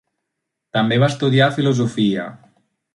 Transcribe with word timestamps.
També 0.77 0.97
va 1.05 1.11
estudiar 1.15 1.53
filosofia. 1.59 2.29